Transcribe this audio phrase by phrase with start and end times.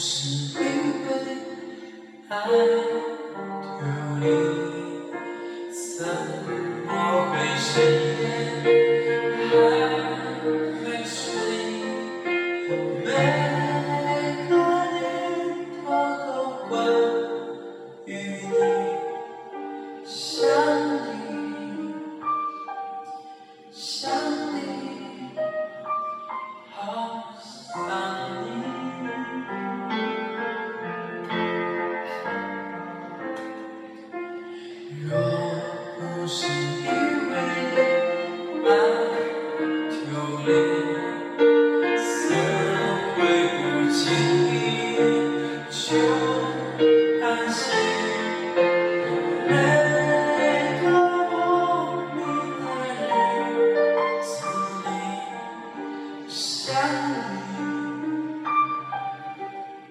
[0.00, 0.64] 是因
[1.06, 1.10] 为
[2.28, 3.82] 爱丢
[4.20, 4.22] 你，
[5.74, 6.06] 怎
[6.86, 6.88] 么
[7.32, 7.68] 会深
[8.20, 8.22] 夜
[9.50, 9.52] 还
[10.84, 11.18] 没睡？
[13.04, 13.06] 每
[14.48, 14.52] 个
[14.92, 14.96] 念
[15.84, 15.86] 头
[16.26, 16.28] 都
[16.68, 16.70] 关
[18.04, 18.46] 于你。
[36.28, 36.84] 不是因
[37.30, 37.34] 为
[38.62, 38.68] 爱
[39.88, 39.96] 丢
[40.44, 40.50] 脸，
[42.04, 42.20] 怎
[43.14, 43.16] 会
[43.56, 43.58] 不
[43.90, 43.98] 经
[44.52, 44.54] 意
[45.70, 45.80] 就
[47.24, 47.64] 安心？
[49.48, 49.50] 每
[50.82, 50.84] 个
[51.30, 51.32] 莫
[52.12, 52.20] 名
[52.60, 52.62] 的
[53.32, 54.28] 日子
[54.84, 54.86] 里，
[56.28, 56.68] 想
[57.08, 57.56] 你，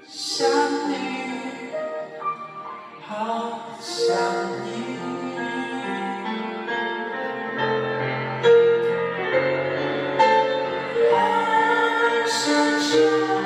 [0.05, 0.38] 想
[0.88, 0.94] 你，
[3.07, 3.09] 好
[3.81, 4.05] 想
[4.63, 4.66] 你。
[12.89, 13.36] 是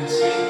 [0.00, 0.49] 会不